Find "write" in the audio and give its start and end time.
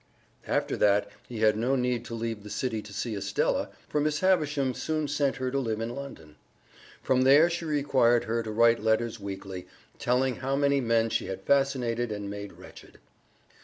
8.51-8.81